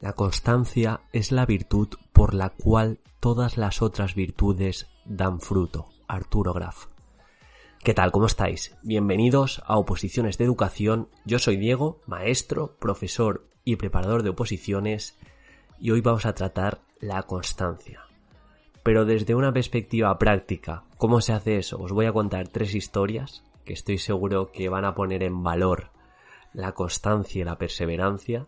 La 0.00 0.12
constancia 0.14 1.00
es 1.12 1.32
la 1.32 1.44
virtud 1.44 1.88
por 2.12 2.34
la 2.34 2.50
cual 2.50 3.00
todas 3.20 3.58
las 3.58 3.82
otras 3.82 4.14
virtudes 4.14 4.86
dan 5.04 5.40
fruto. 5.40 5.90
Arturo 6.06 6.54
Graf. 6.54 6.86
¿Qué 7.84 7.94
tal? 7.94 8.10
¿Cómo 8.10 8.26
estáis? 8.26 8.74
Bienvenidos 8.82 9.62
a 9.66 9.76
Oposiciones 9.76 10.38
de 10.38 10.44
Educación. 10.44 11.08
Yo 11.24 11.38
soy 11.38 11.56
Diego, 11.56 12.00
maestro, 12.06 12.76
profesor 12.78 13.48
y 13.64 13.76
preparador 13.76 14.22
de 14.22 14.30
oposiciones 14.30 15.18
y 15.78 15.90
hoy 15.90 16.00
vamos 16.00 16.26
a 16.26 16.34
tratar 16.34 16.80
la 17.00 17.22
constancia. 17.24 18.07
Pero 18.88 19.04
desde 19.04 19.34
una 19.34 19.52
perspectiva 19.52 20.18
práctica, 20.18 20.84
¿cómo 20.96 21.20
se 21.20 21.34
hace 21.34 21.58
eso? 21.58 21.76
Os 21.78 21.92
voy 21.92 22.06
a 22.06 22.12
contar 22.14 22.48
tres 22.48 22.74
historias 22.74 23.44
que 23.66 23.74
estoy 23.74 23.98
seguro 23.98 24.50
que 24.50 24.70
van 24.70 24.86
a 24.86 24.94
poner 24.94 25.22
en 25.22 25.42
valor 25.42 25.90
la 26.54 26.72
constancia 26.72 27.42
y 27.42 27.44
la 27.44 27.58
perseverancia 27.58 28.46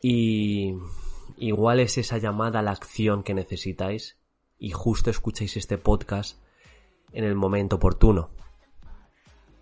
y 0.00 0.76
igual 1.36 1.80
es 1.80 1.98
esa 1.98 2.18
llamada 2.18 2.60
a 2.60 2.62
la 2.62 2.70
acción 2.70 3.24
que 3.24 3.34
necesitáis 3.34 4.20
y 4.56 4.70
justo 4.70 5.10
escucháis 5.10 5.56
este 5.56 5.78
podcast 5.78 6.40
en 7.12 7.24
el 7.24 7.34
momento 7.34 7.74
oportuno. 7.74 8.30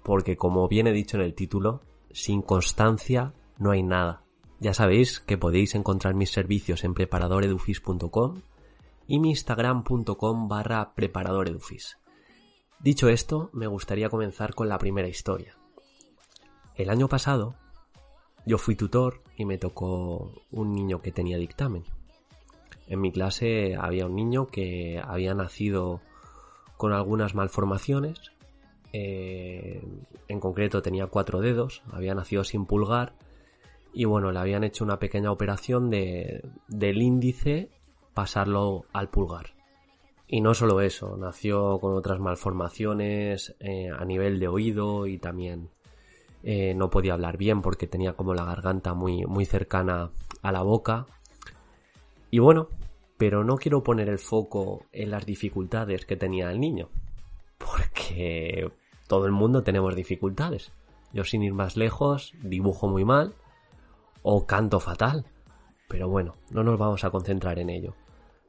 Porque 0.02 0.36
como 0.36 0.68
bien 0.68 0.86
he 0.86 0.92
dicho 0.92 1.16
en 1.16 1.22
el 1.22 1.34
título, 1.34 1.80
sin 2.10 2.42
constancia 2.42 3.32
no 3.56 3.70
hay 3.70 3.82
nada. 3.82 4.22
Ya 4.60 4.74
sabéis 4.74 5.18
que 5.20 5.38
podéis 5.38 5.74
encontrar 5.74 6.12
mis 6.12 6.30
servicios 6.30 6.84
en 6.84 6.92
preparadoredufis.com 6.92 8.42
y 9.12 9.18
mi 9.18 9.28
instagram.com 9.28 10.48
barra 10.48 10.94
preparadoredufis. 10.94 11.98
Dicho 12.80 13.10
esto, 13.10 13.50
me 13.52 13.66
gustaría 13.66 14.08
comenzar 14.08 14.54
con 14.54 14.70
la 14.70 14.78
primera 14.78 15.06
historia. 15.06 15.54
El 16.76 16.88
año 16.88 17.08
pasado 17.08 17.54
yo 18.46 18.56
fui 18.56 18.74
tutor 18.74 19.22
y 19.36 19.44
me 19.44 19.58
tocó 19.58 20.32
un 20.50 20.72
niño 20.72 21.02
que 21.02 21.12
tenía 21.12 21.36
dictamen. 21.36 21.84
En 22.86 23.02
mi 23.02 23.12
clase 23.12 23.76
había 23.78 24.06
un 24.06 24.16
niño 24.16 24.46
que 24.46 24.98
había 25.04 25.34
nacido 25.34 26.00
con 26.78 26.94
algunas 26.94 27.34
malformaciones. 27.34 28.32
Eh, 28.94 29.86
en 30.28 30.40
concreto 30.40 30.80
tenía 30.80 31.06
cuatro 31.08 31.42
dedos, 31.42 31.82
había 31.92 32.14
nacido 32.14 32.44
sin 32.44 32.64
pulgar 32.64 33.12
y 33.92 34.06
bueno, 34.06 34.32
le 34.32 34.38
habían 34.38 34.64
hecho 34.64 34.84
una 34.84 34.98
pequeña 34.98 35.30
operación 35.30 35.90
de, 35.90 36.48
del 36.66 37.02
índice 37.02 37.68
pasarlo 38.14 38.84
al 38.92 39.08
pulgar. 39.08 39.54
Y 40.26 40.40
no 40.40 40.54
solo 40.54 40.80
eso, 40.80 41.16
nació 41.16 41.78
con 41.78 41.94
otras 41.94 42.18
malformaciones 42.18 43.54
eh, 43.60 43.90
a 43.90 44.04
nivel 44.04 44.40
de 44.40 44.48
oído 44.48 45.06
y 45.06 45.18
también 45.18 45.68
eh, 46.42 46.74
no 46.74 46.90
podía 46.90 47.12
hablar 47.12 47.36
bien 47.36 47.62
porque 47.62 47.86
tenía 47.86 48.14
como 48.14 48.34
la 48.34 48.44
garganta 48.44 48.94
muy, 48.94 49.26
muy 49.26 49.44
cercana 49.44 50.10
a 50.40 50.52
la 50.52 50.62
boca. 50.62 51.06
Y 52.30 52.38
bueno, 52.38 52.68
pero 53.18 53.44
no 53.44 53.56
quiero 53.56 53.82
poner 53.82 54.08
el 54.08 54.18
foco 54.18 54.86
en 54.90 55.10
las 55.10 55.26
dificultades 55.26 56.06
que 56.06 56.16
tenía 56.16 56.50
el 56.50 56.60
niño, 56.60 56.88
porque 57.58 58.72
todo 59.06 59.26
el 59.26 59.32
mundo 59.32 59.62
tenemos 59.62 59.94
dificultades. 59.94 60.72
Yo 61.12 61.24
sin 61.24 61.42
ir 61.42 61.52
más 61.52 61.76
lejos 61.76 62.32
dibujo 62.42 62.88
muy 62.88 63.04
mal 63.04 63.34
o 64.22 64.46
canto 64.46 64.80
fatal, 64.80 65.26
pero 65.88 66.08
bueno, 66.08 66.36
no 66.50 66.64
nos 66.64 66.78
vamos 66.78 67.04
a 67.04 67.10
concentrar 67.10 67.58
en 67.58 67.68
ello. 67.68 67.94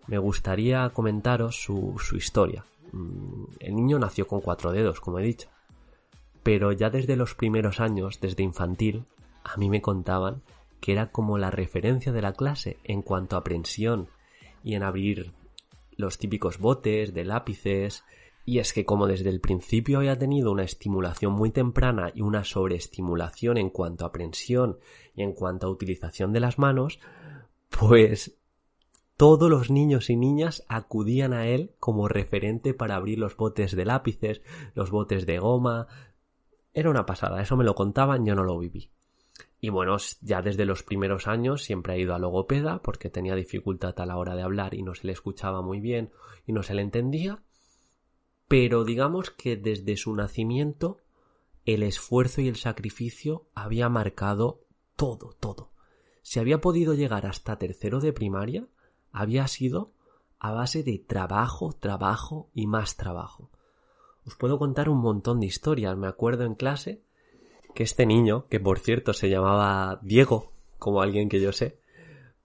Me 0.08 0.18
gustaría 0.18 0.90
comentaros 0.90 1.62
su, 1.62 1.96
su 2.00 2.18
historia. 2.18 2.66
Mm, 2.92 3.46
el 3.60 3.76
niño 3.76 4.00
nació 4.00 4.28
con 4.28 4.42
cuatro 4.42 4.72
dedos, 4.72 5.00
como 5.00 5.20
he 5.20 5.24
dicho 5.24 5.50
pero 6.44 6.74
ya 6.74 6.90
desde 6.90 7.16
los 7.16 7.34
primeros 7.34 7.80
años, 7.80 8.20
desde 8.20 8.44
infantil, 8.44 9.06
a 9.44 9.58
mí 9.58 9.70
me 9.70 9.82
contaban 9.82 10.44
que 10.82 10.92
era 10.92 11.12
como 11.12 11.38
la 11.38 11.50
referencia 11.50 12.12
de 12.12 12.22
la 12.22 12.34
clase 12.34 12.78
en 12.84 13.02
cuanto 13.02 13.36
a 13.36 13.40
aprensión 13.40 14.10
y 14.64 14.76
en 14.76 14.84
abrir 14.84 15.32
los 15.96 16.18
típicos 16.18 16.60
botes 16.60 17.14
de 17.14 17.24
lápices, 17.24 18.04
y 18.46 18.60
es 18.60 18.74
que 18.74 18.84
como 18.84 19.08
desde 19.08 19.30
el 19.30 19.40
principio 19.40 20.00
había 20.00 20.20
tenido 20.20 20.52
una 20.52 20.64
estimulación 20.64 21.32
muy 21.32 21.52
temprana 21.52 22.12
y 22.14 22.22
una 22.22 22.44
sobreestimulación 22.44 23.58
en 23.58 23.70
cuanto 23.70 24.04
a 24.04 24.10
aprensión 24.10 24.78
y 25.16 25.24
en 25.24 25.32
cuanto 25.32 25.68
a 25.68 25.70
utilización 25.70 26.34
de 26.34 26.42
las 26.42 26.60
manos, 26.60 27.00
pues 27.70 28.38
todos 29.18 29.50
los 29.50 29.70
niños 29.70 30.10
y 30.10 30.16
niñas 30.16 30.64
acudían 30.68 31.34
a 31.34 31.48
él 31.48 31.76
como 31.80 32.08
referente 32.08 32.74
para 32.74 32.96
abrir 32.96 33.20
los 33.20 33.36
botes 33.36 33.76
de 33.76 33.86
lápices, 33.86 34.42
los 34.74 34.92
botes 34.92 35.26
de 35.26 35.40
goma, 35.40 35.88
era 36.74 36.90
una 36.90 37.06
pasada, 37.06 37.42
eso 37.42 37.56
me 37.56 37.64
lo 37.64 37.76
contaban, 37.76 38.26
yo 38.26 38.36
no 38.36 38.44
lo 38.44 38.58
viví. 38.58 38.90
Y 39.62 39.70
bueno, 39.70 39.96
ya 40.22 40.42
desde 40.42 40.66
los 40.66 40.84
primeros 40.84 41.28
años 41.28 41.64
siempre 41.64 41.94
ha 41.94 41.98
ido 41.98 42.14
a 42.14 42.20
logopeda 42.20 42.82
porque 42.82 43.10
tenía 43.10 43.36
dificultad 43.36 43.98
a 44.00 44.06
la 44.06 44.18
hora 44.18 44.36
de 44.36 44.42
hablar 44.42 44.74
y 44.74 44.82
no 44.82 44.94
se 44.94 45.08
le 45.08 45.14
escuchaba 45.14 45.62
muy 45.62 45.80
bien 45.80 46.12
y 46.46 46.52
no 46.52 46.64
se 46.64 46.74
le 46.74 46.82
entendía. 46.82 47.42
Pero 48.48 48.84
digamos 48.84 49.30
que 49.30 49.56
desde 49.56 49.96
su 49.96 50.14
nacimiento 50.16 50.98
el 51.66 51.84
esfuerzo 51.84 52.42
y 52.42 52.50
el 52.50 52.58
sacrificio 52.58 53.48
había 53.54 53.88
marcado 53.88 54.66
todo, 54.98 55.34
todo. 55.40 55.72
Si 56.24 56.40
había 56.40 56.60
podido 56.60 56.94
llegar 56.94 57.26
hasta 57.26 57.58
tercero 57.58 58.02
de 58.02 58.12
primaria, 58.12 58.68
había 59.14 59.48
sido 59.48 59.92
a 60.40 60.52
base 60.52 60.84
de 60.84 61.00
trabajo, 61.00 61.72
trabajo 61.72 62.50
y 62.54 62.68
más 62.68 62.98
trabajo. 62.98 63.50
Os 64.26 64.36
puedo 64.36 64.60
contar 64.60 64.90
un 64.90 65.00
montón 65.00 65.40
de 65.40 65.46
historias. 65.46 65.96
Me 65.96 66.08
acuerdo 66.08 66.44
en 66.44 66.56
clase 66.56 67.02
que 67.74 67.84
este 67.84 68.06
niño, 68.06 68.48
que 68.50 68.60
por 68.60 68.80
cierto 68.80 69.14
se 69.14 69.30
llamaba 69.30 70.00
Diego, 70.02 70.52
como 70.80 71.02
alguien 71.02 71.30
que 71.30 71.40
yo 71.40 71.54
sé, 71.54 71.80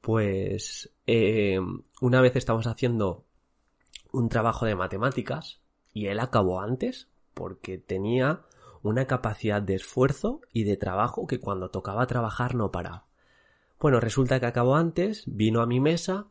pues 0.00 0.92
eh, 1.06 1.58
una 2.00 2.20
vez 2.20 2.36
estamos 2.36 2.66
haciendo 2.66 3.24
un 4.12 4.28
trabajo 4.28 4.64
de 4.66 4.76
matemáticas 4.76 5.60
y 5.92 6.06
él 6.06 6.20
acabó 6.20 6.60
antes 6.60 7.08
porque 7.34 7.78
tenía 7.78 8.42
una 8.82 9.06
capacidad 9.06 9.60
de 9.60 9.74
esfuerzo 9.74 10.40
y 10.52 10.64
de 10.64 10.76
trabajo 10.76 11.26
que 11.26 11.40
cuando 11.40 11.70
tocaba 11.70 12.06
trabajar 12.06 12.54
no 12.54 12.70
paraba. 12.70 13.06
Bueno, 13.80 14.00
resulta 14.00 14.40
que 14.40 14.46
acabó 14.46 14.76
antes, 14.76 15.24
vino 15.26 15.60
a 15.60 15.66
mi 15.66 15.80
mesa 15.80 16.28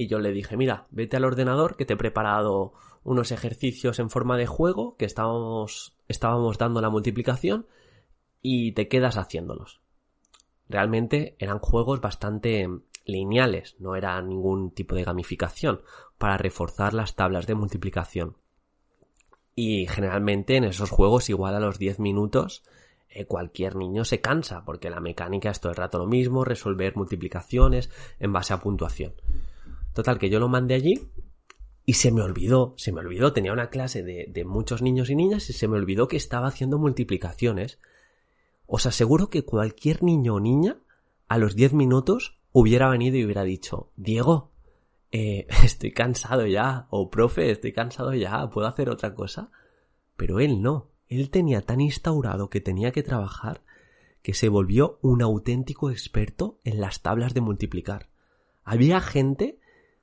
y 0.00 0.06
yo 0.06 0.18
le 0.18 0.32
dije, 0.32 0.56
mira, 0.56 0.86
vete 0.90 1.18
al 1.18 1.26
ordenador 1.26 1.76
que 1.76 1.84
te 1.84 1.92
he 1.92 1.98
preparado 1.98 2.72
unos 3.04 3.32
ejercicios 3.32 3.98
en 3.98 4.08
forma 4.08 4.38
de 4.38 4.46
juego 4.46 4.96
que 4.96 5.04
estábamos, 5.04 5.94
estábamos 6.08 6.56
dando 6.56 6.80
la 6.80 6.88
multiplicación 6.88 7.66
y 8.40 8.72
te 8.72 8.88
quedas 8.88 9.18
haciéndolos. 9.18 9.82
Realmente 10.70 11.36
eran 11.38 11.58
juegos 11.58 12.00
bastante 12.00 12.66
lineales, 13.04 13.76
no 13.78 13.94
era 13.94 14.22
ningún 14.22 14.70
tipo 14.70 14.94
de 14.94 15.04
gamificación 15.04 15.82
para 16.16 16.38
reforzar 16.38 16.94
las 16.94 17.14
tablas 17.14 17.46
de 17.46 17.56
multiplicación. 17.56 18.38
Y 19.54 19.86
generalmente 19.86 20.56
en 20.56 20.64
esos 20.64 20.88
juegos, 20.88 21.28
igual 21.28 21.54
a 21.56 21.60
los 21.60 21.78
10 21.78 21.98
minutos, 21.98 22.62
eh, 23.10 23.26
cualquier 23.26 23.76
niño 23.76 24.06
se 24.06 24.22
cansa, 24.22 24.64
porque 24.64 24.88
la 24.88 25.00
mecánica 25.00 25.50
es 25.50 25.60
todo 25.60 25.72
el 25.72 25.76
rato 25.76 25.98
lo 25.98 26.06
mismo, 26.06 26.42
resolver 26.42 26.96
multiplicaciones 26.96 27.90
en 28.18 28.32
base 28.32 28.54
a 28.54 28.62
puntuación. 28.62 29.12
Total, 30.00 30.18
que 30.18 30.30
yo 30.30 30.40
lo 30.40 30.48
mandé 30.48 30.72
allí 30.72 31.10
y 31.84 31.92
se 31.92 32.10
me 32.10 32.22
olvidó, 32.22 32.72
se 32.78 32.90
me 32.90 33.00
olvidó, 33.00 33.34
tenía 33.34 33.52
una 33.52 33.68
clase 33.68 34.02
de, 34.02 34.44
muchos 34.46 34.80
niños 34.80 35.10
y 35.10 35.14
niñas 35.14 35.50
y 35.50 35.52
se 35.52 35.68
me 35.68 35.76
olvidó 35.76 36.08
que 36.08 36.16
estaba 36.16 36.46
haciendo 36.46 36.78
multiplicaciones. 36.78 37.78
Os 38.64 38.86
aseguro 38.86 39.28
que 39.28 39.44
cualquier 39.44 40.02
niño 40.02 40.36
o 40.36 40.40
niña 40.40 40.78
a 41.28 41.36
los 41.36 41.54
10 41.54 41.74
minutos 41.74 42.38
hubiera 42.50 42.88
venido 42.88 43.18
y 43.18 43.26
hubiera 43.26 43.44
dicho, 43.44 43.92
Diego, 43.96 44.52
eh, 45.12 45.46
estoy 45.64 45.92
cansado 45.92 46.46
ya, 46.46 46.86
o 46.88 47.10
profe, 47.10 47.50
estoy 47.50 47.74
cansado 47.74 48.14
ya, 48.14 48.48
¿puedo 48.48 48.68
hacer 48.68 48.88
otra 48.88 49.14
cosa? 49.14 49.50
Pero 50.16 50.40
él 50.40 50.62
no, 50.62 50.88
él 51.08 51.28
tenía 51.28 51.60
tan 51.60 51.82
instaurado 51.82 52.48
que 52.48 52.62
tenía 52.62 52.90
que 52.90 53.02
trabajar 53.02 53.60
que 54.22 54.32
se 54.32 54.48
volvió 54.48 54.98
un 55.02 55.20
auténtico 55.20 55.90
experto 55.90 56.58
en 56.64 56.80
las 56.80 57.02
tablas 57.02 57.34
de 57.34 57.42
multiplicar. 57.42 58.08
Había 58.64 59.00
gente, 59.00 59.59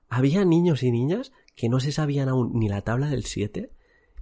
había 0.10 0.46
niños 0.46 0.84
y 0.84 0.92
niñas 0.92 1.32
que 1.56 1.70
no 1.70 1.80
se 1.80 1.92
sabían 1.92 2.30
aún 2.30 2.52
ni 2.54 2.70
la 2.70 2.82
tabla 2.82 3.10
del 3.10 3.26
7 3.26 3.72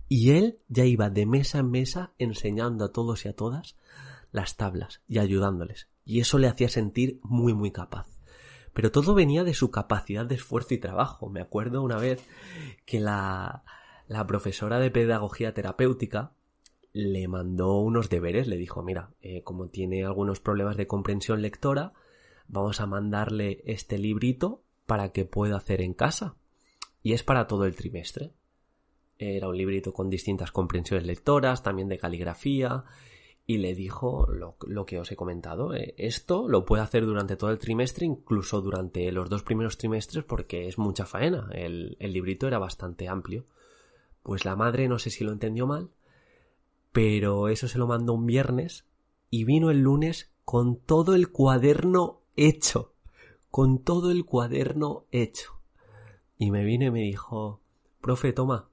y 0.07 0.31
él 0.31 0.59
ya 0.67 0.85
iba 0.85 1.09
de 1.09 1.25
mesa 1.25 1.59
en 1.59 1.71
mesa 1.71 2.13
enseñando 2.17 2.85
a 2.85 2.91
todos 2.91 3.25
y 3.25 3.29
a 3.29 3.35
todas 3.35 3.75
las 4.31 4.57
tablas 4.57 5.01
y 5.07 5.19
ayudándoles. 5.19 5.89
Y 6.03 6.19
eso 6.19 6.37
le 6.37 6.47
hacía 6.47 6.69
sentir 6.69 7.19
muy 7.23 7.53
muy 7.53 7.71
capaz. 7.71 8.07
Pero 8.73 8.91
todo 8.91 9.15
venía 9.15 9.43
de 9.43 9.53
su 9.53 9.71
capacidad 9.71 10.25
de 10.25 10.35
esfuerzo 10.35 10.73
y 10.73 10.79
trabajo. 10.79 11.29
Me 11.29 11.41
acuerdo 11.41 11.81
una 11.81 11.97
vez 11.97 12.21
que 12.85 12.99
la, 12.99 13.63
la 14.07 14.27
profesora 14.27 14.79
de 14.79 14.91
pedagogía 14.91 15.53
terapéutica 15.53 16.33
le 16.91 17.27
mandó 17.27 17.79
unos 17.79 18.09
deberes, 18.09 18.47
le 18.47 18.57
dijo, 18.57 18.83
mira, 18.83 19.11
eh, 19.21 19.43
como 19.43 19.69
tiene 19.69 20.05
algunos 20.05 20.39
problemas 20.39 20.77
de 20.77 20.87
comprensión 20.87 21.41
lectora, 21.41 21.93
vamos 22.47 22.79
a 22.79 22.85
mandarle 22.85 23.63
este 23.65 23.97
librito 23.97 24.64
para 24.85 25.11
que 25.11 25.25
pueda 25.25 25.57
hacer 25.57 25.81
en 25.81 25.93
casa 25.93 26.35
y 27.01 27.13
es 27.13 27.23
para 27.23 27.47
todo 27.47 27.65
el 27.65 27.75
trimestre. 27.75 28.31
Era 29.17 29.47
un 29.47 29.57
librito 29.57 29.93
con 29.93 30.09
distintas 30.09 30.51
comprensiones 30.51 31.05
lectoras, 31.05 31.63
también 31.63 31.87
de 31.87 31.97
caligrafía, 31.97 32.83
y 33.47 33.57
le 33.57 33.75
dijo 33.75 34.27
lo, 34.27 34.85
que 34.85 34.99
os 34.99 35.11
he 35.11 35.15
comentado. 35.15 35.75
Eh, 35.75 35.93
esto 35.97 36.47
lo 36.47 36.65
puede 36.65 36.83
hacer 36.83 37.05
durante 37.05 37.35
todo 37.35 37.51
el 37.51 37.59
trimestre, 37.59 38.05
incluso 38.05 38.61
durante 38.61 39.11
los 39.11 39.29
dos 39.29 39.43
primeros 39.43 39.77
trimestres, 39.77 40.23
porque 40.23 40.67
es 40.67 40.77
mucha 40.77 41.05
faena. 41.05 41.47
El, 41.51 41.95
el 41.99 42.11
librito 42.11 42.47
era 42.47 42.57
bastante 42.57 43.07
amplio. 43.07 43.45
Pues 44.23 44.43
la 44.43 44.55
madre 44.55 44.87
no 44.87 44.97
sé 44.97 45.11
si 45.11 45.23
lo 45.23 45.31
entendió 45.31 45.67
mal, 45.67 45.91
pero 46.91 47.49
eso 47.49 47.67
se 47.67 47.77
lo 47.77 47.85
mandó 47.85 48.13
un 48.13 48.25
viernes 48.25 48.85
y 49.29 49.43
vino 49.43 49.69
el 49.69 49.81
lunes 49.81 50.31
con 50.43 50.77
todo 50.77 51.13
el 51.13 51.29
cuaderno 51.29 52.21
hecho. 52.35 52.94
Con 53.55 53.79
todo 53.79 54.11
el 54.11 54.25
cuaderno 54.25 55.05
hecho. 55.13 55.61
Y 56.37 56.51
me 56.51 56.65
vino 56.65 56.87
y 56.87 56.91
me 56.91 56.99
dijo, 56.99 57.61
profe, 58.01 58.33
toma, 58.33 58.67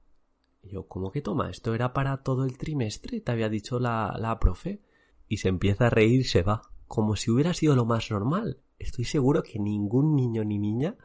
y 0.60 0.70
yo, 0.70 0.88
¿cómo 0.88 1.12
que 1.12 1.20
toma? 1.22 1.50
Esto 1.50 1.72
era 1.72 1.92
para 1.92 2.24
todo 2.24 2.44
el 2.44 2.58
trimestre, 2.58 3.20
te 3.20 3.30
había 3.30 3.48
dicho 3.48 3.78
la, 3.78 4.16
la 4.18 4.40
profe. 4.40 4.82
Y 5.28 5.36
se 5.36 5.46
empieza 5.46 5.86
a 5.86 5.90
reír 5.90 6.22
y 6.22 6.24
se 6.24 6.42
va, 6.42 6.62
como 6.88 7.14
si 7.14 7.30
hubiera 7.30 7.54
sido 7.54 7.76
lo 7.76 7.84
más 7.84 8.10
normal. 8.10 8.58
Estoy 8.80 9.04
seguro 9.04 9.44
que 9.44 9.60
ningún 9.60 10.16
niño 10.16 10.42
ni 10.44 10.58
niña 10.58 10.96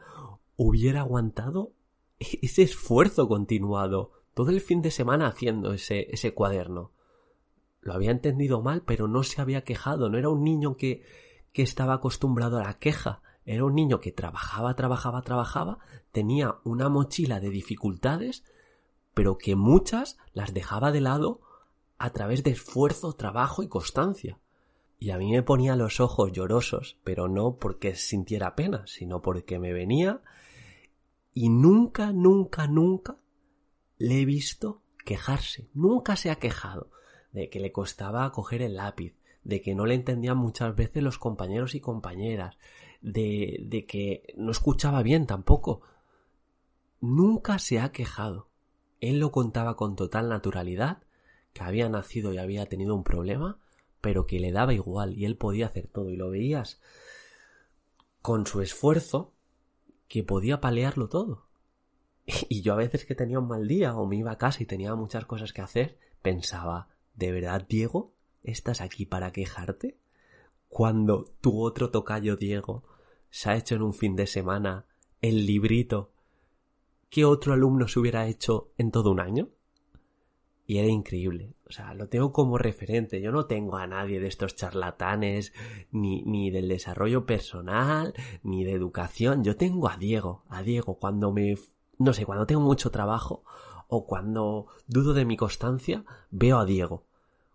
hubiera 0.56 1.02
aguantado 1.02 1.70
ese 2.18 2.62
esfuerzo 2.62 3.28
continuado 3.28 4.10
todo 4.34 4.50
el 4.50 4.60
fin 4.60 4.82
de 4.82 4.90
semana 4.90 5.28
haciendo 5.28 5.72
ese, 5.72 6.12
ese 6.12 6.34
cuaderno. 6.34 6.90
Lo 7.80 7.94
había 7.94 8.10
entendido 8.10 8.60
mal, 8.60 8.82
pero 8.82 9.06
no 9.06 9.22
se 9.22 9.40
había 9.40 9.62
quejado. 9.62 10.08
No 10.08 10.18
era 10.18 10.30
un 10.30 10.42
niño 10.42 10.76
que, 10.76 11.04
que 11.52 11.62
estaba 11.62 11.94
acostumbrado 11.94 12.58
a 12.58 12.64
la 12.64 12.80
queja. 12.80 13.22
Era 13.48 13.64
un 13.64 13.74
niño 13.74 14.00
que 14.00 14.12
trabajaba, 14.12 14.74
trabajaba, 14.76 15.22
trabajaba, 15.22 15.78
tenía 16.12 16.56
una 16.64 16.88
mochila 16.88 17.40
de 17.40 17.50
dificultades 17.50 18.44
pero 19.18 19.36
que 19.36 19.56
muchas 19.56 20.16
las 20.32 20.54
dejaba 20.54 20.92
de 20.92 21.00
lado 21.00 21.40
a 21.98 22.10
través 22.10 22.44
de 22.44 22.52
esfuerzo, 22.52 23.14
trabajo 23.14 23.64
y 23.64 23.68
constancia. 23.68 24.38
Y 25.00 25.10
a 25.10 25.18
mí 25.18 25.32
me 25.32 25.42
ponía 25.42 25.74
los 25.74 25.98
ojos 25.98 26.30
llorosos, 26.30 27.00
pero 27.02 27.26
no 27.26 27.56
porque 27.56 27.96
sintiera 27.96 28.54
pena, 28.54 28.86
sino 28.86 29.20
porque 29.20 29.58
me 29.58 29.72
venía 29.72 30.22
y 31.34 31.48
nunca, 31.48 32.12
nunca, 32.12 32.68
nunca 32.68 33.16
le 33.96 34.20
he 34.20 34.24
visto 34.24 34.82
quejarse. 35.04 35.68
Nunca 35.74 36.14
se 36.14 36.30
ha 36.30 36.36
quejado 36.36 36.92
de 37.32 37.50
que 37.50 37.58
le 37.58 37.72
costaba 37.72 38.30
coger 38.30 38.62
el 38.62 38.76
lápiz, 38.76 39.16
de 39.42 39.60
que 39.60 39.74
no 39.74 39.84
le 39.84 39.94
entendían 39.94 40.38
muchas 40.38 40.76
veces 40.76 41.02
los 41.02 41.18
compañeros 41.18 41.74
y 41.74 41.80
compañeras, 41.80 42.56
de, 43.00 43.58
de 43.62 43.86
que 43.86 44.34
no 44.36 44.50
escuchaba 44.50 45.02
bien 45.02 45.26
tampoco. 45.26 45.82
Nunca 47.00 47.58
se 47.58 47.78
ha 47.80 47.92
quejado. 47.92 48.48
Él 49.00 49.18
lo 49.18 49.30
contaba 49.30 49.76
con 49.76 49.96
total 49.96 50.28
naturalidad, 50.28 51.02
que 51.52 51.62
había 51.62 51.88
nacido 51.88 52.32
y 52.32 52.38
había 52.38 52.66
tenido 52.66 52.94
un 52.94 53.04
problema, 53.04 53.58
pero 54.00 54.26
que 54.26 54.40
le 54.40 54.52
daba 54.52 54.74
igual 54.74 55.16
y 55.16 55.24
él 55.24 55.36
podía 55.36 55.66
hacer 55.66 55.86
todo 55.88 56.10
y 56.10 56.16
lo 56.16 56.30
veías 56.30 56.80
con 58.22 58.46
su 58.46 58.60
esfuerzo 58.60 59.34
que 60.06 60.22
podía 60.24 60.60
palearlo 60.60 61.08
todo. 61.08 61.48
Y 62.48 62.62
yo 62.62 62.74
a 62.74 62.76
veces 62.76 63.04
que 63.04 63.14
tenía 63.14 63.38
un 63.38 63.48
mal 63.48 63.66
día 63.66 63.96
o 63.96 64.06
me 64.06 64.16
iba 64.16 64.32
a 64.32 64.38
casa 64.38 64.62
y 64.62 64.66
tenía 64.66 64.94
muchas 64.94 65.24
cosas 65.24 65.52
que 65.52 65.62
hacer, 65.62 65.98
pensaba, 66.22 66.88
¿de 67.14 67.32
verdad, 67.32 67.66
Diego? 67.68 68.12
¿Estás 68.42 68.80
aquí 68.80 69.06
para 69.06 69.32
quejarte? 69.32 69.98
Cuando 70.68 71.24
tu 71.40 71.62
otro 71.62 71.90
tocayo 71.90 72.36
Diego 72.36 72.84
se 73.30 73.50
ha 73.50 73.56
hecho 73.56 73.74
en 73.74 73.82
un 73.82 73.94
fin 73.94 74.16
de 74.16 74.26
semana 74.26 74.86
el 75.20 75.46
librito 75.46 76.12
¿Qué 77.10 77.24
otro 77.24 77.54
alumno 77.54 77.88
se 77.88 77.98
hubiera 77.98 78.26
hecho 78.26 78.72
en 78.76 78.90
todo 78.90 79.10
un 79.10 79.20
año. 79.20 79.48
Y 80.66 80.76
era 80.76 80.88
increíble. 80.88 81.54
O 81.66 81.72
sea, 81.72 81.94
lo 81.94 82.08
tengo 82.08 82.32
como 82.32 82.58
referente. 82.58 83.22
Yo 83.22 83.32
no 83.32 83.46
tengo 83.46 83.78
a 83.78 83.86
nadie 83.86 84.20
de 84.20 84.26
estos 84.26 84.54
charlatanes, 84.54 85.54
ni, 85.90 86.22
ni 86.24 86.50
del 86.50 86.68
desarrollo 86.68 87.24
personal, 87.24 88.12
ni 88.42 88.64
de 88.64 88.72
educación. 88.72 89.42
Yo 89.42 89.56
tengo 89.56 89.88
a 89.88 89.96
Diego. 89.96 90.44
A 90.50 90.62
Diego 90.62 90.98
cuando 90.98 91.32
me, 91.32 91.56
no 91.98 92.12
sé, 92.12 92.26
cuando 92.26 92.46
tengo 92.46 92.60
mucho 92.60 92.90
trabajo 92.90 93.42
o 93.88 94.06
cuando 94.06 94.66
dudo 94.86 95.14
de 95.14 95.24
mi 95.24 95.38
constancia, 95.38 96.04
veo 96.30 96.58
a 96.58 96.66
Diego. 96.66 97.06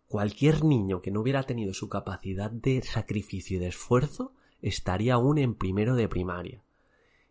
Cualquier 0.07 0.63
niño 0.63 1.01
que 1.01 1.11
no 1.11 1.21
hubiera 1.21 1.43
tenido 1.43 1.73
su 1.73 1.89
capacidad 1.89 2.51
de 2.51 2.81
sacrificio 2.81 3.57
y 3.57 3.59
de 3.59 3.67
esfuerzo 3.67 4.33
estaría 4.61 5.15
aún 5.15 5.37
en 5.37 5.55
primero 5.55 5.95
de 5.95 6.07
primaria 6.07 6.63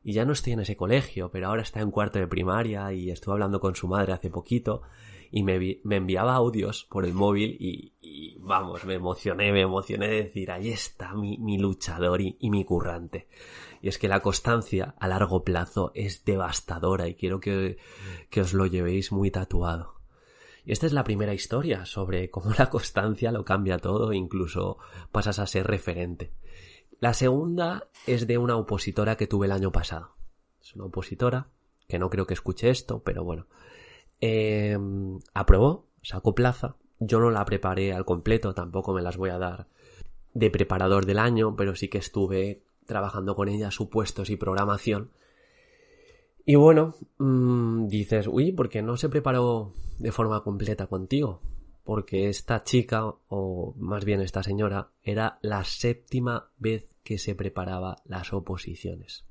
y 0.05 0.13
ya 0.13 0.25
no 0.25 0.33
estoy 0.33 0.55
en 0.55 0.61
ese 0.61 0.77
colegio, 0.77 1.31
pero 1.31 1.49
ahora 1.49 1.63
está 1.63 1.81
en 1.81 1.91
cuarto 1.91 2.19
de 2.19 2.27
primaria 2.27 2.93
y 2.93 3.11
estuve 3.11 3.35
hablando 3.35 3.61
con 3.61 3.77
su 3.77 3.87
madre 3.87 4.13
hace 4.13 4.31
poquito 4.31 4.83
y 5.31 5.45
me, 5.45 5.81
me 5.85 5.97
enviaba 5.97 6.35
audios 6.35 6.87
por 6.91 7.05
el 7.05 7.15
móvil 7.15 7.57
y, 7.59 8.37
vamos, 8.41 8.85
me 8.85 8.95
emocioné, 8.95 9.53
me 9.53 9.63
emocioné 9.63 10.09
de 10.09 10.25
decir, 10.25 10.51
ahí 10.51 10.71
está 10.71 11.15
mi, 11.15 11.39
mi 11.39 11.57
luchador 11.57 12.21
y, 12.21 12.37
y, 12.41 12.51
mi 12.51 12.65
currante. 12.65 13.29
Y 13.81 13.89
es 13.89 13.99
que 13.99 14.09
la 14.09 14.21
constancia 14.21 14.95
a 14.99 15.09
largo 15.09 15.45
plazo 15.45 15.93
es 15.95 16.25
devastadora 16.25 17.09
y 17.09 17.15
quiero 17.15 17.41
que, 17.41 17.79
que 18.29 18.41
os 18.41 18.53
lo 18.53 18.67
llevéis 18.67 19.13
muy 19.13 19.31
tatuado. 19.31 20.02
Y 20.65 20.73
esta 20.73 20.87
es 20.87 20.93
la 20.93 21.05
primera 21.05 21.35
historia 21.35 21.85
sobre 21.87 22.31
cómo 22.31 22.53
la 22.59 22.71
constancia 22.71 23.33
lo 23.33 23.45
cambia 23.45 23.79
todo 23.79 24.13
incluso 24.13 24.79
pasas 25.11 25.39
a 25.39 25.47
ser 25.47 25.67
referente. 25.67 26.33
La 27.01 27.15
segunda 27.15 27.89
es 28.07 28.27
de 28.27 28.39
una 28.39 28.57
opositora 28.57 29.17
que 29.17 29.27
tuve 29.27 29.47
el 29.47 29.53
año 29.53 29.73
pasado. 29.73 30.15
Es 30.61 30.75
una 30.77 30.85
opositora 30.85 31.49
que 31.89 31.99
no 31.99 32.11
creo 32.11 32.27
que 32.27 32.35
escuche 32.35 32.71
esto, 32.71 33.03
pero 33.03 33.25
bueno. 33.25 33.47
Eh, 34.21 34.79
aprobó, 35.35 35.89
sacó 36.01 36.35
plaza. 36.35 36.77
Yo 37.01 37.19
no 37.19 37.33
la 37.33 37.45
preparé 37.45 37.93
al 37.93 38.05
completo, 38.05 38.55
tampoco 38.55 38.93
me 38.93 39.03
las 39.03 39.17
voy 39.17 39.31
a 39.31 39.39
dar 39.39 39.67
de 40.33 40.51
preparador 40.51 41.05
del 41.05 41.19
año, 41.19 41.57
pero 41.57 41.75
sí 41.75 41.89
que 41.89 41.99
estuve 41.99 42.63
trabajando 42.87 43.35
con 43.35 43.49
ella 43.49 43.71
supuestos 43.71 44.31
y 44.31 44.37
programación. 44.37 45.11
Y 46.45 46.57
bueno, 46.57 46.95
mmm, 47.19 47.87
dices, 47.87 48.27
uy, 48.27 48.53
¿por 48.53 48.69
qué 48.69 48.83
no 48.83 48.97
se 48.97 49.09
preparó 49.09 49.73
de 49.99 50.13
forma 50.13 50.43
completa 50.43 50.87
contigo? 50.87 51.41
Porque 51.85 52.29
esta 52.29 52.65
chica, 52.65 53.05
o 53.29 53.75
más 53.77 54.05
bien 54.05 54.21
esta 54.21 54.43
señora, 54.43 54.91
era 55.03 55.39
la 55.43 55.65
séptima 55.65 56.51
vez 56.59 56.89
que 57.05 57.19
se 57.19 57.35
preparaba 57.35 58.03
las 58.05 58.33
oposiciones. 58.33 59.25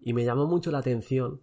Y 0.00 0.12
me 0.12 0.24
llamó 0.24 0.46
mucho 0.46 0.70
la 0.70 0.78
atención 0.78 1.40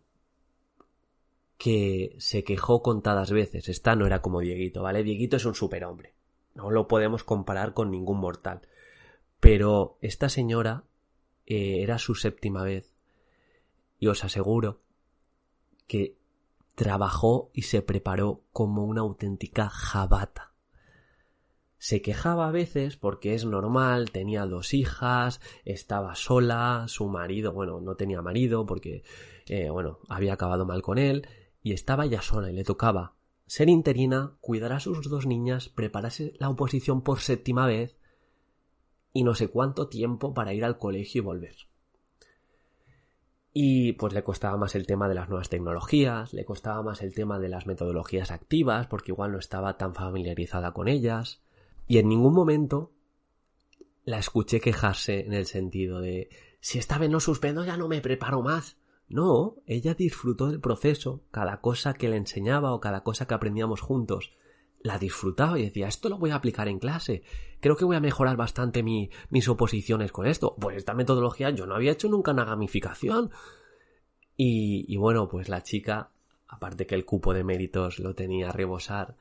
que 1.58 2.16
se 2.20 2.44
quejó 2.44 2.82
contadas 2.82 3.32
veces. 3.32 3.70
Esta 3.70 3.96
no 3.96 4.06
era 4.06 4.22
como 4.22 4.42
Dieguito, 4.42 4.84
¿vale? 4.84 5.04
Dieguito 5.04 5.38
es 5.38 5.46
un 5.46 5.56
superhombre. 5.56 6.14
No 6.56 6.72
lo 6.72 6.88
podemos 6.88 7.24
comparar 7.24 7.74
con 7.74 7.92
ningún 7.92 8.20
mortal. 8.20 8.62
Pero 9.40 9.98
esta 10.02 10.30
señora 10.30 10.84
eh, 11.46 11.82
era 11.82 11.98
su 12.00 12.16
séptima 12.16 12.64
vez. 12.64 12.93
Y 14.04 14.08
os 14.08 14.26
aseguro 14.26 14.82
que 15.88 16.18
trabajó 16.76 17.52
y 17.54 17.62
se 17.62 17.82
preparó 17.82 18.44
como 18.52 18.84
una 18.84 19.00
auténtica 19.00 19.70
jabata. 19.70 20.52
Se 21.78 22.02
quejaba 22.02 22.50
a 22.50 22.52
veces 22.52 22.98
porque 22.98 23.34
es 23.34 23.46
normal, 23.46 24.12
tenía 24.12 24.46
dos 24.46 24.74
hijas, 24.74 25.40
estaba 25.64 26.16
sola, 26.16 26.84
su 26.90 27.08
marido, 27.08 27.54
bueno, 27.54 27.80
no 27.80 27.96
tenía 27.96 28.22
marido 28.22 28.66
porque, 28.66 29.06
eh, 29.48 29.70
bueno, 29.70 30.00
había 30.10 30.34
acabado 30.34 30.66
mal 30.66 30.82
con 30.82 30.98
él, 30.98 31.26
y 31.62 31.72
estaba 31.72 32.06
ya 32.06 32.22
sola 32.22 32.52
y 32.52 32.56
le 32.56 32.66
tocaba 32.66 33.16
ser 33.48 33.70
interina, 33.70 34.36
cuidar 34.42 34.74
a 34.74 34.82
sus 34.82 35.10
dos 35.10 35.26
niñas, 35.26 35.70
prepararse 35.70 36.34
la 36.40 36.50
oposición 36.50 37.04
por 37.04 37.22
séptima 37.22 37.68
vez 37.68 37.96
y 39.14 39.24
no 39.24 39.34
sé 39.34 39.48
cuánto 39.48 39.88
tiempo 39.88 40.34
para 40.34 40.54
ir 40.54 40.66
al 40.66 40.78
colegio 40.78 41.22
y 41.22 41.24
volver. 41.24 41.73
Y 43.54 43.94
pues 43.94 44.14
le 44.14 44.24
costaba 44.24 44.58
más 44.58 44.74
el 44.74 44.88
tema 44.88 45.08
de 45.08 45.14
las 45.14 45.30
nuevas 45.30 45.50
tecnologías, 45.50 46.34
le 46.34 46.44
costaba 46.44 46.82
más 46.82 47.04
el 47.04 47.14
tema 47.14 47.40
de 47.40 47.50
las 47.50 47.68
metodologías 47.68 48.32
activas, 48.32 48.88
porque 48.88 49.12
igual 49.12 49.32
no 49.32 49.38
estaba 49.38 49.78
tan 49.78 49.94
familiarizada 49.94 50.74
con 50.74 50.88
ellas. 50.88 51.42
Y 51.88 52.00
en 52.00 52.10
ningún 52.10 52.34
momento 52.34 52.92
la 54.06 54.18
escuché 54.18 54.60
quejarse 54.60 55.26
en 55.26 55.34
el 55.34 55.46
sentido 55.46 56.02
de 56.02 56.30
si 56.60 56.80
esta 56.80 56.98
vez 56.98 57.10
no 57.10 57.20
suspendo 57.20 57.64
ya 57.64 57.78
no 57.78 57.88
me 57.88 58.02
preparo 58.02 58.42
más. 58.42 58.78
No, 59.08 59.58
ella 59.68 59.94
disfrutó 59.94 60.48
del 60.48 60.60
proceso, 60.60 61.22
cada 61.30 61.62
cosa 61.62 61.94
que 61.94 62.10
le 62.10 62.18
enseñaba 62.18 62.74
o 62.74 62.80
cada 62.80 63.04
cosa 63.04 63.28
que 63.28 63.34
aprendíamos 63.36 63.82
juntos, 63.82 64.34
la 64.84 65.00
disfrutaba 65.00 65.58
y 65.58 65.64
decía, 65.64 65.88
esto 65.88 66.10
lo 66.10 66.18
voy 66.18 66.30
a 66.30 66.36
aplicar 66.36 66.68
en 66.68 66.78
clase, 66.78 67.24
creo 67.60 67.76
que 67.76 67.86
voy 67.86 67.96
a 67.96 68.02
mejorar 68.02 68.38
bastante 68.38 68.84
mi, 68.84 69.10
mis 69.30 69.48
oposiciones 69.48 70.12
con 70.12 70.28
esto. 70.28 70.56
Pues 70.60 70.78
esta 70.78 70.94
metodología 70.94 71.50
yo 71.50 71.66
no 71.66 71.76
había 71.76 71.94
hecho 71.94 72.10
nunca 72.10 72.32
una 72.32 72.46
gamificación. 72.46 73.32
Y, 74.36 74.86
y 74.88 74.98
bueno, 74.98 75.28
pues 75.28 75.50
la 75.50 75.64
chica, 75.64 76.12
aparte 76.48 76.86
que 76.86 76.96
el 76.96 77.06
cupo 77.06 77.34
de 77.34 77.44
méritos 77.44 78.00
lo 78.00 78.14
tenía 78.14 78.50
a 78.50 78.52
rebosar, 78.52 79.16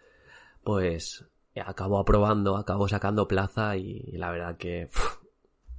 pues 0.64 1.25
acabó 1.61 1.99
aprobando, 1.99 2.57
acabó 2.57 2.88
sacando 2.88 3.28
plaza 3.28 3.76
y, 3.76 4.00
la 4.12 4.31
verdad 4.31 4.57
que 4.57 4.88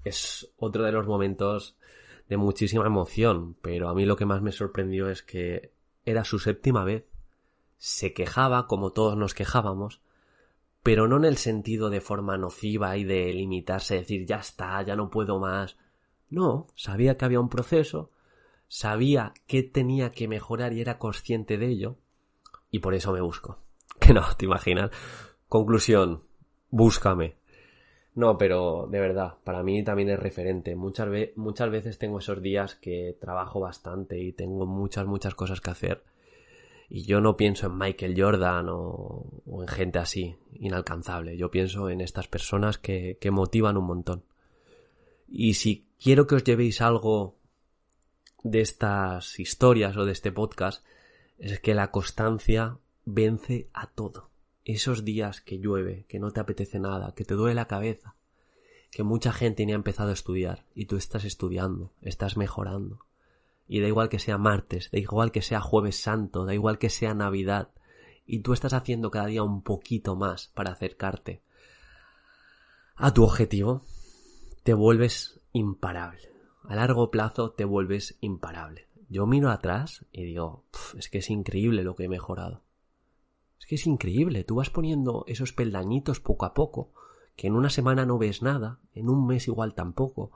es 0.04 0.54
otro 0.58 0.84
de 0.84 0.92
los 0.92 1.08
momentos 1.08 1.78
de 2.30 2.38
muchísima 2.38 2.86
emoción, 2.86 3.56
pero 3.62 3.90
a 3.90 3.94
mí 3.94 4.06
lo 4.06 4.16
que 4.16 4.26
más 4.26 4.42
me 4.42 4.52
sorprendió 4.52 5.10
es 5.10 5.24
que 5.24 5.72
era 6.06 6.24
su 6.24 6.40
séptima 6.40 6.84
vez. 6.84 7.06
Se 7.84 8.14
quejaba 8.14 8.66
como 8.66 8.94
todos 8.94 9.18
nos 9.18 9.34
quejábamos, 9.34 10.00
pero 10.84 11.10
no 11.10 11.18
en 11.18 11.26
el 11.26 11.36
sentido 11.36 11.90
de 11.90 12.00
forma 12.00 12.38
nociva 12.38 12.96
y 12.96 13.04
de 13.04 13.34
limitarse, 13.34 13.96
decir 13.96 14.26
ya 14.26 14.38
está, 14.38 14.82
ya 14.84 14.96
no 14.96 15.10
puedo 15.10 15.38
más. 15.38 15.76
No, 16.30 16.68
sabía 16.76 17.18
que 17.18 17.26
había 17.26 17.42
un 17.42 17.50
proceso, 17.50 18.10
sabía 18.70 19.34
que 19.48 19.64
tenía 19.64 20.14
que 20.14 20.30
mejorar 20.30 20.72
y 20.72 20.80
era 20.80 20.98
consciente 20.98 21.58
de 21.58 21.68
ello, 21.68 21.98
y 22.72 22.80
por 22.80 22.94
eso 22.94 23.12
me 23.12 23.20
busco. 23.20 23.60
Que 24.00 24.14
no, 24.14 24.24
te 24.38 24.46
imaginas. 24.46 24.90
Conclusión, 25.50 26.24
búscame. 26.70 27.36
No, 28.16 28.38
pero 28.38 28.88
de 28.90 29.02
verdad, 29.02 29.36
para 29.44 29.62
mí 29.62 29.84
también 29.84 30.10
es 30.10 30.20
referente. 30.20 30.78
Muchas, 30.78 31.10
muchas 31.36 31.70
veces 31.70 31.98
tengo 31.98 32.20
esos 32.20 32.42
días 32.42 32.76
que 32.76 33.18
trabajo 33.20 33.60
bastante 33.60 34.20
y 34.20 34.32
tengo 34.32 34.66
muchas, 34.66 35.06
muchas 35.06 35.36
cosas 35.36 35.60
que 35.60 35.72
hacer. 35.72 36.13
Y 36.96 37.06
yo 37.06 37.22
no 37.22 37.36
pienso 37.38 37.66
en 37.66 37.76
Michael 37.80 38.14
Jordan 38.16 38.68
o, 38.70 39.26
en 39.48 39.68
gente 39.68 39.98
así, 39.98 40.36
inalcanzable. 40.60 41.36
Yo 41.36 41.50
pienso 41.50 41.90
en 41.90 42.02
estas 42.02 42.28
personas 42.28 42.78
que, 42.78 43.18
que 43.20 43.32
motivan 43.32 43.78
un 43.78 43.86
montón. 43.86 44.24
Y 45.28 45.56
si 45.56 45.88
quiero 46.00 46.28
que 46.28 46.36
os 46.36 46.44
llevéis 46.44 46.82
algo 46.82 47.36
de 48.44 48.62
estas 48.62 49.40
historias 49.40 49.98
o 49.98 50.06
de 50.06 50.12
este 50.12 50.32
podcast, 50.32 50.86
es 51.40 51.60
que 51.60 51.74
la 51.74 51.90
constancia 51.90 52.78
vence 53.06 53.70
a 53.74 53.88
todo 53.88 54.30
esos 54.64 55.04
días 55.04 55.42
que 55.42 55.58
llueve, 55.58 56.06
que 56.08 56.20
no 56.20 56.30
te 56.30 56.42
apetece 56.42 56.78
nada, 56.78 57.16
que 57.16 57.26
te 57.26 57.34
duele 57.34 57.56
la 57.56 57.68
cabeza, 57.68 58.18
que 58.92 59.02
mucha 59.02 59.34
gente 59.34 59.66
ni 59.66 59.72
ha 59.72 59.78
empezado 59.78 60.12
a 60.12 60.14
estudiar 60.14 60.68
y 60.76 60.86
tú 60.86 60.98
estás 60.98 61.26
estudiando, 61.26 61.92
estás 62.04 62.38
mejorando. 62.38 63.00
Y 63.68 63.80
da 63.80 63.88
igual 63.88 64.10
que 64.10 64.20
sea 64.20 64.38
martes, 64.38 64.90
da 64.92 65.00
igual 65.00 65.32
que 65.32 65.42
sea 65.42 65.62
jueves 65.62 66.02
santo, 66.02 66.46
da 66.46 66.54
igual 66.54 66.78
que 66.78 66.90
sea 66.90 67.14
Navidad, 67.14 67.70
y 68.26 68.40
tú 68.40 68.54
estás 68.54 68.74
haciendo 68.74 69.12
cada 69.12 69.28
día 69.28 69.44
un 69.44 69.64
poquito 69.64 70.16
más 70.16 70.48
para 70.48 70.72
acercarte 70.72 71.42
a 72.96 73.14
tu 73.14 73.24
objetivo, 73.24 73.84
te 74.64 74.74
vuelves 74.74 75.42
imparable. 75.52 76.30
A 76.64 76.76
largo 76.76 77.12
plazo 77.12 77.52
te 77.52 77.66
vuelves 77.66 78.18
imparable. 78.22 78.88
Yo 79.10 79.26
miro 79.26 79.50
atrás 79.50 80.06
y 80.12 80.24
digo, 80.24 80.66
es 80.98 81.10
que 81.10 81.18
es 81.18 81.30
increíble 81.30 81.84
lo 81.84 81.96
que 81.96 82.06
he 82.06 82.10
mejorado. 82.10 82.64
Es 83.60 83.66
que 83.66 83.76
es 83.76 83.88
increíble, 83.88 84.44
tú 84.44 84.56
vas 84.56 84.70
poniendo 84.70 85.24
esos 85.28 85.54
peldañitos 85.54 86.20
poco 86.20 86.46
a 86.46 86.54
poco, 86.54 86.94
que 87.36 87.48
en 87.48 87.56
una 87.56 87.70
semana 87.70 88.06
no 88.06 88.18
ves 88.18 88.42
nada, 88.42 88.80
en 88.94 89.10
un 89.10 89.26
mes 89.26 89.48
igual 89.48 89.74
tampoco, 89.74 90.32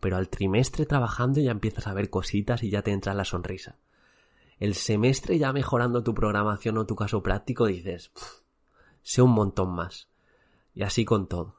pero 0.00 0.16
al 0.16 0.28
trimestre 0.28 0.86
trabajando 0.86 1.40
ya 1.40 1.50
empiezas 1.50 1.86
a 1.86 1.94
ver 1.94 2.10
cositas 2.10 2.62
y 2.62 2.70
ya 2.70 2.82
te 2.82 2.92
entra 2.92 3.14
la 3.14 3.24
sonrisa. 3.24 3.76
El 4.58 4.74
semestre 4.74 5.38
ya 5.38 5.52
mejorando 5.52 6.02
tu 6.02 6.14
programación 6.14 6.78
o 6.78 6.86
tu 6.86 6.96
caso 6.96 7.22
práctico 7.22 7.66
dices, 7.66 8.10
sé 9.02 9.22
un 9.22 9.30
montón 9.30 9.70
más. 9.70 10.08
Y 10.74 10.82
así 10.82 11.04
con 11.04 11.28
todo. 11.28 11.56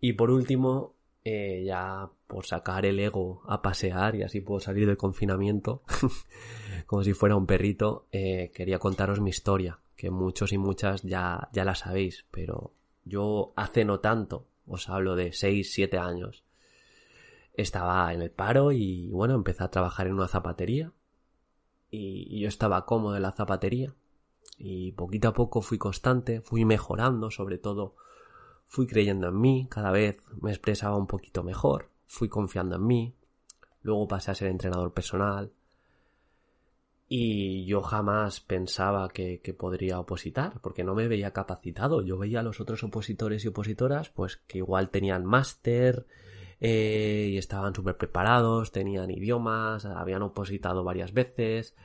Y 0.00 0.12
por 0.12 0.30
último, 0.30 0.94
eh, 1.24 1.64
ya 1.64 2.08
por 2.26 2.46
sacar 2.46 2.86
el 2.86 3.00
ego 3.00 3.42
a 3.46 3.62
pasear 3.62 4.14
y 4.16 4.22
así 4.22 4.40
puedo 4.40 4.60
salir 4.60 4.86
del 4.86 4.96
confinamiento, 4.96 5.82
como 6.86 7.02
si 7.02 7.12
fuera 7.12 7.36
un 7.36 7.46
perrito, 7.46 8.06
eh, 8.12 8.50
quería 8.54 8.78
contaros 8.78 9.20
mi 9.20 9.30
historia 9.30 9.78
que 9.96 10.10
muchos 10.10 10.52
y 10.52 10.58
muchas 10.58 11.02
ya, 11.02 11.48
ya 11.52 11.64
la 11.64 11.74
sabéis, 11.74 12.26
pero 12.30 12.72
yo 13.04 13.52
hace 13.56 13.84
no 13.84 14.00
tanto, 14.00 14.46
os 14.66 14.88
hablo 14.88 15.16
de 15.16 15.32
6, 15.32 15.72
7 15.72 15.98
años, 15.98 16.44
estaba 17.56 18.12
en 18.12 18.22
el 18.22 18.30
paro 18.30 18.72
y 18.72 19.10
bueno, 19.10 19.34
empecé 19.34 19.64
a 19.64 19.70
trabajar 19.70 20.06
en 20.06 20.14
una 20.14 20.28
zapatería. 20.28 20.92
Y, 21.90 22.40
yo 22.40 22.48
estaba 22.48 22.84
cómodo 22.86 23.16
en 23.16 23.22
la 23.22 23.32
zapatería. 23.32 23.94
Y 24.58 24.92
poquito 24.92 25.28
a 25.28 25.34
poco 25.34 25.60
fui 25.62 25.78
constante, 25.78 26.40
fui 26.40 26.64
mejorando, 26.64 27.30
sobre 27.30 27.58
todo 27.58 27.96
fui 28.66 28.86
creyendo 28.86 29.28
en 29.28 29.40
mí, 29.40 29.68
cada 29.70 29.90
vez 29.90 30.18
me 30.40 30.50
expresaba 30.50 30.96
un 30.96 31.06
poquito 31.06 31.44
mejor, 31.44 31.90
fui 32.06 32.28
confiando 32.28 32.76
en 32.76 32.86
mí, 32.86 33.14
luego 33.82 34.08
pasé 34.08 34.30
a 34.30 34.34
ser 34.34 34.48
entrenador 34.48 34.92
personal, 34.92 35.52
y 37.08 37.64
yo 37.66 37.82
jamás 37.82 38.40
pensaba 38.40 39.08
que, 39.08 39.40
podría 39.56 40.00
opositar, 40.00 40.60
porque 40.60 40.82
no 40.82 40.94
me 40.94 41.06
veía 41.06 41.32
capacitado. 41.32 42.02
Yo 42.02 42.18
veía 42.18 42.40
a 42.40 42.42
los 42.42 42.60
otros 42.60 42.82
opositores 42.82 43.44
y 43.44 43.48
opositoras, 43.48 44.10
pues 44.10 44.38
que 44.48 44.58
igual 44.58 44.90
tenían 44.90 45.24
máster 45.24 46.06
eh, 46.60 47.30
y 47.32 47.38
estaban 47.38 47.74
súper 47.74 47.96
preparados, 47.96 48.72
tenían 48.72 49.10
idiomas, 49.10 49.84
habían 49.84 50.22
opositado 50.22 50.84
varias 50.84 51.12
veces. 51.12 51.76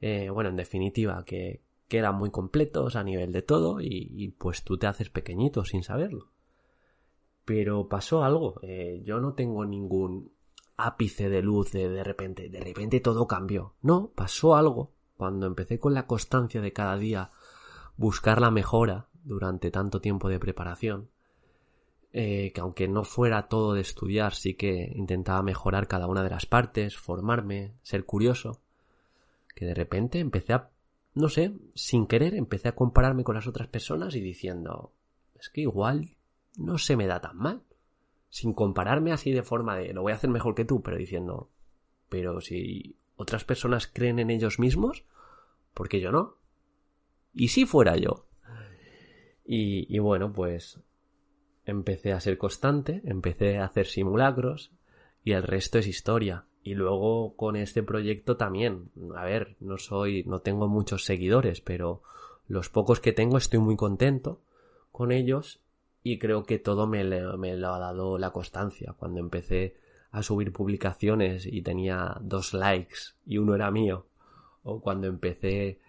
Eh, 0.00 0.30
bueno, 0.30 0.50
en 0.50 0.56
definitiva, 0.56 1.24
que, 1.24 1.62
que, 1.88 1.98
eran 1.98 2.16
muy 2.16 2.30
completos 2.30 2.96
a 2.96 3.04
nivel 3.04 3.32
de 3.32 3.42
todo 3.42 3.80
y, 3.80 4.34
pues 4.38 4.62
tú 4.62 4.78
te 4.78 4.86
haces 4.86 5.10
pequeñito 5.10 5.64
sin 5.64 5.82
saberlo. 5.82 6.30
Pero 7.44 7.88
pasó 7.88 8.22
algo. 8.22 8.60
Eh, 8.62 9.02
yo 9.04 9.20
no 9.20 9.34
tengo 9.34 9.64
ningún 9.64 10.32
ápice 10.76 11.28
de 11.28 11.42
luz 11.42 11.72
de, 11.72 11.88
de 11.88 12.04
repente, 12.04 12.48
de 12.48 12.60
repente 12.60 13.00
todo 13.00 13.26
cambió. 13.26 13.74
No, 13.82 14.12
pasó 14.14 14.54
algo 14.54 14.92
cuando 15.16 15.46
empecé 15.46 15.78
con 15.78 15.92
la 15.92 16.06
constancia 16.06 16.62
de 16.62 16.72
cada 16.72 16.96
día 16.96 17.30
buscar 17.96 18.40
la 18.40 18.50
mejora 18.50 19.08
durante 19.24 19.70
tanto 19.70 20.00
tiempo 20.00 20.30
de 20.30 20.38
preparación, 20.38 21.10
eh, 22.12 22.52
que 22.52 22.60
aunque 22.60 22.88
no 22.88 23.04
fuera 23.04 23.48
todo 23.48 23.74
de 23.74 23.80
estudiar, 23.80 24.34
sí 24.34 24.54
que 24.54 24.92
intentaba 24.94 25.42
mejorar 25.42 25.86
cada 25.86 26.06
una 26.06 26.22
de 26.22 26.30
las 26.30 26.46
partes, 26.46 26.96
formarme, 26.96 27.74
ser 27.82 28.04
curioso, 28.04 28.60
que 29.54 29.66
de 29.66 29.74
repente 29.74 30.18
empecé 30.18 30.54
a, 30.54 30.70
no 31.14 31.28
sé, 31.28 31.52
sin 31.74 32.06
querer, 32.06 32.34
empecé 32.34 32.68
a 32.68 32.74
compararme 32.74 33.24
con 33.24 33.36
las 33.36 33.46
otras 33.46 33.68
personas 33.68 34.14
y 34.16 34.20
diciendo, 34.20 34.92
es 35.38 35.50
que 35.50 35.60
igual 35.62 36.16
no 36.56 36.78
se 36.78 36.96
me 36.96 37.06
da 37.06 37.20
tan 37.20 37.36
mal 37.36 37.62
sin 38.28 38.54
compararme 38.54 39.12
así 39.12 39.32
de 39.32 39.42
forma 39.42 39.76
de 39.76 39.92
lo 39.92 40.02
voy 40.02 40.12
a 40.12 40.14
hacer 40.14 40.30
mejor 40.30 40.54
que 40.54 40.64
tú, 40.64 40.82
pero 40.82 40.96
diciendo, 40.96 41.50
pero 42.08 42.40
si 42.40 42.96
otras 43.16 43.44
personas 43.44 43.86
creen 43.86 44.18
en 44.18 44.30
ellos 44.30 44.58
mismos, 44.58 45.04
¿por 45.74 45.88
qué 45.88 46.00
yo 46.00 46.12
no? 46.12 46.36
¿Y 47.34 47.48
si 47.48 47.66
fuera 47.66 47.96
yo? 47.96 48.26
Y, 49.44 49.94
y 49.94 49.98
bueno, 49.98 50.32
pues 50.32 50.80
empecé 51.70 52.12
a 52.12 52.20
ser 52.20 52.36
constante, 52.36 53.00
empecé 53.04 53.58
a 53.58 53.64
hacer 53.64 53.86
simulacros 53.86 54.72
y 55.24 55.32
el 55.32 55.42
resto 55.42 55.78
es 55.78 55.86
historia. 55.86 56.44
Y 56.62 56.74
luego 56.74 57.36
con 57.36 57.56
este 57.56 57.82
proyecto 57.82 58.36
también, 58.36 58.90
a 59.16 59.24
ver, 59.24 59.56
no 59.60 59.78
soy, 59.78 60.24
no 60.24 60.40
tengo 60.40 60.68
muchos 60.68 61.04
seguidores, 61.04 61.60
pero 61.62 62.02
los 62.48 62.68
pocos 62.68 63.00
que 63.00 63.12
tengo 63.12 63.38
estoy 63.38 63.60
muy 63.60 63.76
contento 63.76 64.42
con 64.92 65.12
ellos 65.12 65.60
y 66.02 66.18
creo 66.18 66.44
que 66.44 66.58
todo 66.58 66.86
me, 66.86 67.04
me 67.38 67.56
lo 67.56 67.74
ha 67.74 67.78
dado 67.78 68.18
la 68.18 68.30
constancia. 68.30 68.94
Cuando 68.98 69.20
empecé 69.20 69.76
a 70.10 70.22
subir 70.22 70.52
publicaciones 70.52 71.46
y 71.46 71.62
tenía 71.62 72.16
dos 72.20 72.52
likes 72.52 73.14
y 73.24 73.38
uno 73.38 73.54
era 73.54 73.70
mío, 73.70 74.06
o 74.62 74.80
cuando 74.80 75.06
empecé 75.06 75.80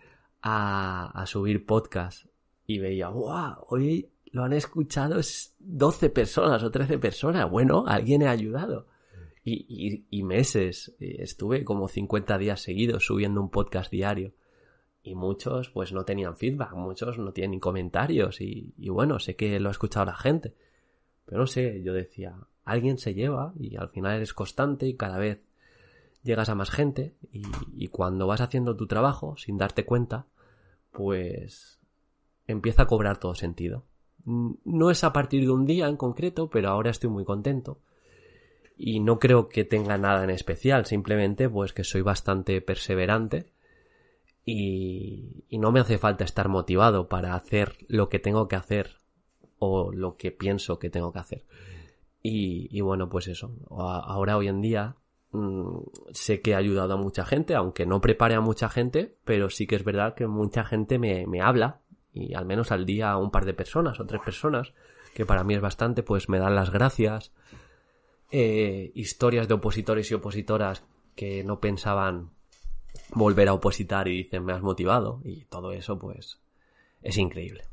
a, 0.42 1.12
a 1.20 1.26
subir 1.26 1.66
podcast 1.66 2.28
y 2.66 2.80
veía, 2.80 3.10
¡wow! 3.10 3.66
Hoy 3.68 4.10
lo 4.32 4.44
han 4.44 4.54
escuchado 4.54 5.20
12 5.60 6.10
personas 6.10 6.64
o 6.64 6.72
13 6.72 6.98
personas. 6.98 7.50
Bueno, 7.50 7.86
alguien 7.88 8.24
ha 8.24 8.32
ayudado. 8.32 8.88
Y, 9.44 9.66
y, 9.68 10.06
y 10.10 10.24
meses. 10.24 10.96
Estuve 11.00 11.64
como 11.64 11.88
50 11.88 12.38
días 12.38 12.62
seguidos 12.62 13.06
subiendo 13.06 13.42
un 13.42 13.50
podcast 13.50 13.92
diario 13.92 14.34
y 15.04 15.16
muchos 15.16 15.70
pues 15.70 15.94
no 15.94 16.06
tenían 16.06 16.38
feedback, 16.38 16.74
muchos 16.74 17.18
no 17.18 17.34
tienen 17.34 17.60
comentarios 17.60 18.40
y, 18.42 18.74
bueno, 18.90 19.20
sé 19.20 19.36
que 19.36 19.60
lo 19.60 19.70
ha 19.70 19.72
escuchado 19.72 20.06
la 20.06 20.16
gente, 20.16 20.56
pero 21.26 21.40
no 21.42 21.48
sé, 21.48 21.82
yo 21.84 21.94
decía, 21.94 22.36
alguien 22.64 22.98
se 22.98 23.14
lleva 23.14 23.54
y 23.60 23.76
al 23.78 23.90
final 23.90 24.18
eres 24.18 24.34
constante 24.34 24.88
y 24.88 24.96
cada 24.96 25.18
vez 25.18 25.42
llegas 26.24 26.50
a 26.50 26.56
más 26.56 26.70
gente 26.70 27.16
y, 27.32 27.42
y 27.74 27.88
cuando 27.88 28.28
vas 28.28 28.42
haciendo 28.42 28.76
tu 28.76 28.86
trabajo 28.86 29.36
sin 29.38 29.58
darte 29.58 29.86
cuenta, 29.86 30.28
pues 30.92 31.80
empieza 32.46 32.84
a 32.84 32.88
cobrar 32.88 33.18
todo 33.18 33.34
sentido. 33.34 33.86
No 34.26 34.92
es 34.92 35.04
a 35.04 35.14
partir 35.14 35.42
de 35.42 35.52
un 35.52 35.66
día 35.66 35.88
en 35.88 35.98
concreto, 35.98 36.50
pero 36.50 36.70
ahora 36.70 36.92
estoy 36.92 37.10
muy 37.10 37.26
contento. 37.26 37.80
Y 38.78 39.00
no 39.00 39.20
creo 39.20 39.50
que 39.50 39.64
tenga 39.64 39.98
nada 39.98 40.24
en 40.24 40.30
especial, 40.30 40.86
simplemente 40.86 41.50
pues 41.50 41.74
que 41.74 41.84
soy 41.84 42.02
bastante 42.02 42.62
perseverante 42.62 43.52
y, 44.46 45.46
no 45.52 45.72
me 45.72 45.80
hace 45.80 45.98
falta 45.98 46.24
estar 46.24 46.50
motivado 46.50 47.08
para 47.08 47.36
hacer 47.36 47.78
lo 47.88 48.10
que 48.10 48.20
tengo 48.20 48.48
que 48.48 48.56
hacer 48.56 48.98
o 49.60 49.92
lo 49.92 50.18
que 50.18 50.32
pienso 50.32 50.80
que 50.80 50.90
tengo 50.90 51.12
que 51.12 51.20
hacer. 51.20 51.46
Y, 52.24 52.82
bueno, 52.82 53.10
pues 53.10 53.28
eso. 53.28 53.52
Ahora, 53.70 54.38
hoy 54.38 54.48
en 54.48 54.62
día, 54.62 54.96
mm, 55.32 55.80
sé 56.12 56.42
que 56.42 56.52
he 56.52 56.56
ayudado 56.56 56.94
a 56.94 56.98
mucha 56.98 57.26
gente, 57.26 57.56
aunque 57.56 57.86
no 57.86 58.02
prepare 58.02 58.36
a 58.36 58.42
mucha 58.42 58.70
gente, 58.70 59.16
pero 59.24 59.50
sí 59.50 59.68
que 59.68 59.76
es 59.76 59.84
verdad 59.84 60.16
que 60.16 60.28
mucha 60.28 60.64
gente 60.64 61.00
me, 61.00 61.26
me 61.28 61.42
habla, 61.42 61.82
y 62.14 62.34
al 62.34 62.46
menos 62.46 62.72
al 62.72 62.86
día 62.86 63.18
un 63.18 63.32
par 63.32 63.46
de 63.46 63.54
personas 63.54 64.00
o 64.00 64.06
tres 64.06 64.22
personas, 64.22 64.74
que 65.14 65.26
para 65.26 65.44
mí 65.44 65.54
es 65.54 65.62
bastante, 65.62 66.04
pues 66.04 66.30
me 66.30 66.40
dan 66.40 66.56
las 66.56 66.72
gracias. 66.72 67.32
Eh, 68.32 68.92
historias 68.96 69.48
de 69.48 69.56
opositores 69.56 70.10
y 70.10 70.14
opositoras 70.14 70.84
que 71.16 71.44
no 71.44 71.60
pensaban 71.60 72.32
volver 73.14 73.50
a 73.50 73.54
opositar 73.54 74.08
y 74.08 74.24
dicen 74.24 74.46
me 74.46 74.54
has 74.54 74.62
motivado 74.62 75.22
y 75.24 75.46
todo 75.46 75.72
eso 75.74 76.00
pues 76.00 76.40
es 77.02 77.18
increíble. 77.18 77.66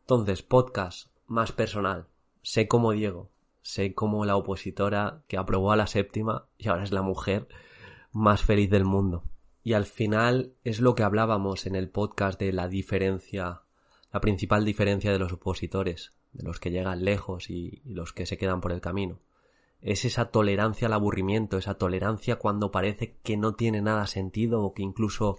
Entonces, 0.00 0.42
podcast 0.42 1.08
más 1.26 1.52
personal. 1.52 2.06
Sé 2.42 2.68
como 2.68 2.92
Diego, 2.92 3.30
sé 3.62 3.94
como 3.94 4.24
la 4.24 4.36
opositora 4.36 5.22
que 5.28 5.38
aprobó 5.38 5.72
a 5.72 5.76
la 5.76 5.86
séptima 5.86 6.48
y 6.58 6.68
ahora 6.68 6.84
es 6.84 6.92
la 6.92 7.02
mujer 7.02 7.48
más 8.10 8.42
feliz 8.42 8.68
del 8.68 8.84
mundo. 8.84 9.24
Y 9.64 9.74
al 9.74 9.86
final 9.86 10.54
es 10.64 10.80
lo 10.80 10.94
que 10.94 11.04
hablábamos 11.04 11.66
en 11.66 11.76
el 11.76 11.88
podcast 11.88 12.38
de 12.40 12.52
la 12.52 12.68
diferencia, 12.68 13.62
la 14.12 14.20
principal 14.20 14.64
diferencia 14.64 15.12
de 15.12 15.18
los 15.18 15.32
opositores, 15.32 16.12
de 16.32 16.42
los 16.44 16.58
que 16.58 16.70
llegan 16.70 17.04
lejos 17.04 17.48
y, 17.48 17.82
los 17.84 18.12
que 18.12 18.26
se 18.26 18.38
quedan 18.38 18.60
por 18.60 18.72
el 18.72 18.80
camino. 18.80 19.20
Es 19.80 20.04
esa 20.04 20.26
tolerancia 20.26 20.86
al 20.86 20.92
aburrimiento, 20.92 21.58
esa 21.58 21.74
tolerancia 21.74 22.36
cuando 22.36 22.70
parece 22.70 23.16
que 23.22 23.36
no 23.36 23.54
tiene 23.54 23.82
nada 23.82 24.06
sentido 24.06 24.62
o 24.62 24.74
que 24.74 24.82
incluso 24.82 25.38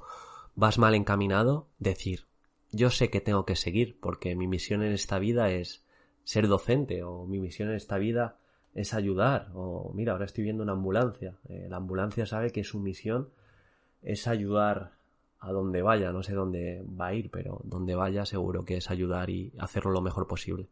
vas 0.55 0.77
mal 0.77 0.95
encaminado, 0.95 1.67
decir, 1.79 2.27
yo 2.71 2.89
sé 2.89 3.09
que 3.09 3.21
tengo 3.21 3.45
que 3.45 3.55
seguir 3.55 3.99
porque 3.99 4.35
mi 4.35 4.47
misión 4.47 4.83
en 4.83 4.93
esta 4.93 5.19
vida 5.19 5.49
es 5.51 5.83
ser 6.23 6.47
docente 6.47 7.03
o 7.03 7.25
mi 7.25 7.39
misión 7.39 7.69
en 7.69 7.75
esta 7.75 7.97
vida 7.97 8.37
es 8.73 8.93
ayudar 8.93 9.51
o 9.53 9.91
mira, 9.93 10.13
ahora 10.13 10.25
estoy 10.25 10.43
viendo 10.43 10.63
una 10.63 10.73
ambulancia. 10.73 11.37
Eh, 11.47 11.67
la 11.69 11.77
ambulancia 11.77 12.25
sabe 12.25 12.51
que 12.51 12.63
su 12.63 12.79
misión 12.79 13.29
es 14.03 14.27
ayudar 14.27 14.93
a 15.39 15.51
donde 15.51 15.81
vaya, 15.81 16.11
no 16.11 16.23
sé 16.23 16.33
dónde 16.33 16.83
va 16.99 17.07
a 17.07 17.13
ir, 17.13 17.29
pero 17.29 17.59
donde 17.63 17.95
vaya 17.95 18.25
seguro 18.25 18.63
que 18.63 18.77
es 18.77 18.89
ayudar 18.89 19.29
y 19.29 19.51
hacerlo 19.59 19.91
lo 19.91 20.01
mejor 20.01 20.27
posible. 20.27 20.69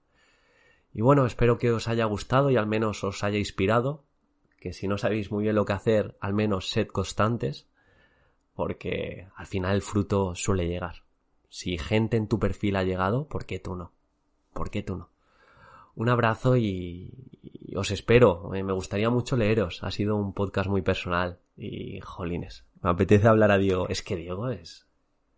Y 0.93 1.01
bueno, 1.01 1.25
espero 1.25 1.57
que 1.57 1.71
os 1.71 1.87
haya 1.87 2.05
gustado 2.05 2.49
y 2.49 2.57
al 2.57 2.67
menos 2.67 3.03
os 3.03 3.23
haya 3.23 3.37
inspirado, 3.37 4.03
que 4.57 4.73
si 4.73 4.87
no 4.87 4.97
sabéis 4.97 5.31
muy 5.31 5.43
bien 5.43 5.55
lo 5.55 5.65
que 5.65 5.73
hacer, 5.73 6.15
al 6.19 6.33
menos 6.33 6.69
sed 6.69 6.87
constantes, 6.87 7.67
porque 8.53 9.27
al 9.35 9.47
final 9.47 9.75
el 9.75 9.81
fruto 9.81 10.35
suele 10.35 10.67
llegar. 10.67 11.03
Si 11.49 11.77
gente 11.77 12.17
en 12.17 12.27
tu 12.27 12.39
perfil 12.39 12.75
ha 12.75 12.83
llegado, 12.83 13.27
¿por 13.27 13.45
qué 13.45 13.59
tú 13.59 13.75
no? 13.75 13.91
¿Por 14.53 14.69
qué 14.69 14.83
tú 14.83 14.95
no? 14.95 15.09
Un 15.95 16.09
abrazo 16.09 16.55
y, 16.55 17.11
os 17.75 17.91
espero. 17.91 18.49
Me 18.51 18.71
gustaría 18.71 19.09
mucho 19.09 19.35
leeros. 19.35 19.83
Ha 19.83 19.91
sido 19.91 20.15
un 20.15 20.33
podcast 20.33 20.69
muy 20.69 20.81
personal 20.81 21.39
y 21.57 21.99
jolines. 22.01 22.65
Me 22.81 22.89
apetece 22.89 23.27
hablar 23.27 23.51
a 23.51 23.57
Diego. 23.57 23.87
Es 23.89 24.01
que 24.01 24.15
Diego 24.15 24.49
es, 24.49 24.87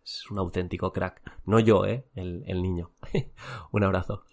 es 0.04 0.30
un 0.30 0.38
auténtico 0.38 0.92
crack. 0.92 1.22
No 1.46 1.60
yo, 1.60 1.84
eh, 1.86 2.06
el, 2.14 2.44
el 2.46 2.62
niño. 2.62 2.92
un 3.72 3.84
abrazo. 3.84 4.24